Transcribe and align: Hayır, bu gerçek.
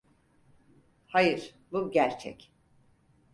Hayır, 1.07 1.55
bu 1.71 1.91
gerçek. 1.91 2.51